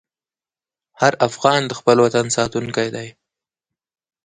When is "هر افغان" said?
1.01-1.61